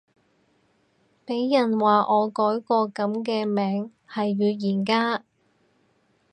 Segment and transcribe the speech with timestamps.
[1.25, 5.23] 俾人話我改個噉嘅名係預言家